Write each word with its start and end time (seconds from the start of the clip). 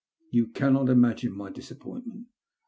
You 0.31 0.47
cannot 0.47 0.89
imagine 0.89 1.31
my 1.31 1.51
disappointment. 1.51 2.25